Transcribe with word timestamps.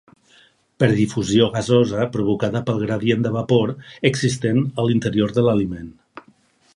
Per 0.83 0.87
difusió 0.99 1.49
gasosa 1.57 2.07
provocada 2.15 2.63
pel 2.69 2.81
gradient 2.85 3.27
de 3.27 3.33
vapor 3.37 3.73
existent 4.13 4.63
a 4.65 4.87
l'interior 4.89 5.37
de 5.39 5.45
l'aliment. 5.49 5.97